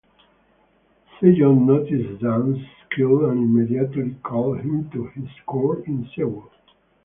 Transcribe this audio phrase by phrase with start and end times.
[1.17, 2.57] Sejong noticed Jang's
[2.87, 6.49] skill and immediately called him to his court in Seoul.